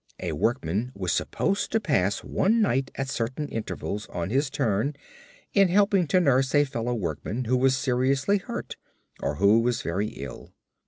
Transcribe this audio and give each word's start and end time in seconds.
A 0.19 0.31
workman 0.31 0.91
was 0.95 1.13
supposed 1.13 1.71
to 1.71 1.79
pass 1.79 2.23
one 2.23 2.59
night 2.59 2.89
at 2.95 3.07
certain 3.07 3.47
intervals 3.49 4.07
on 4.07 4.31
his 4.31 4.49
turn, 4.49 4.95
in 5.53 5.67
helping 5.67 6.07
to 6.07 6.19
nurse 6.19 6.55
a 6.55 6.63
fellow 6.65 6.95
workman 6.95 7.45
who 7.45 7.55
was 7.55 7.77
seriously 7.77 8.39
hurt 8.39 8.77
or 9.21 9.35
who 9.35 9.59
was 9.59 9.83
very 9.83 10.07
ill. 10.07 10.55